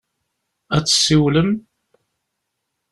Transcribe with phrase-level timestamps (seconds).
[0.75, 1.51] Ad d-tsiwlem?